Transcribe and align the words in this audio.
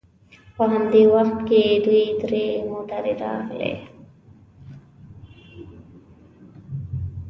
په 0.55 0.63
همدې 0.71 1.03
وخت 1.13 1.37
کې 1.47 1.61
دوې 1.85 2.03
درې 2.21 2.45
موټرې 2.69 3.13
راغلې. 3.23 3.73